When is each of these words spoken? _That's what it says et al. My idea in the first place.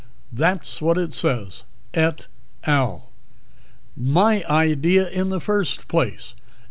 _That's 0.33 0.81
what 0.81 0.97
it 0.97 1.13
says 1.13 1.63
et 1.93 2.25
al. 2.65 3.11
My 3.95 4.43
idea 4.49 5.07
in 5.07 5.29
the 5.29 5.39
first 5.39 5.87
place. 5.87 6.33